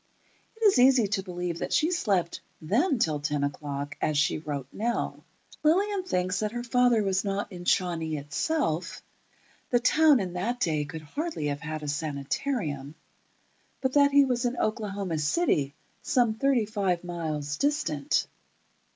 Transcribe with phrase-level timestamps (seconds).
[0.55, 4.65] It is easy to believe that she slept then till ten o'clock, as she wrote
[4.73, 5.23] Nell.
[5.61, 9.03] Lillian thinks that her father was not in Shawnee itself
[9.69, 12.95] (the town in that day could hardly have had a sanitarium),
[13.79, 18.25] but that he was in Oklahoma City, some thirty five miles distant.